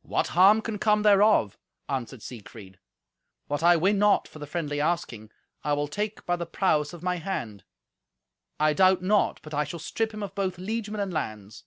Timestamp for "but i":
9.42-9.64